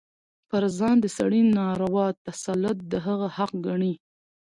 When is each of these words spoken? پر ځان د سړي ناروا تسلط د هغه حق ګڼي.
پر 0.49 0.63
ځان 0.77 0.95
د 1.01 1.05
سړي 1.17 1.41
ناروا 1.57 2.07
تسلط 2.25 2.77
د 2.91 2.93
هغه 3.05 3.27
حق 3.37 3.51
ګڼي. 3.67 3.93